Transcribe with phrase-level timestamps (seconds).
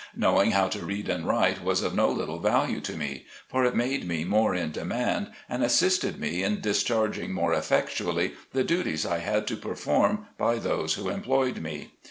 [0.15, 3.75] Knowing how to read and write was of no little value to me, for it
[3.75, 9.19] made me more in demand, and assisted me in discharging more effectually the duties I
[9.19, 11.91] had to perform by those who employed me.